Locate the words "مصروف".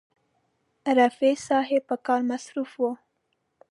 2.31-2.71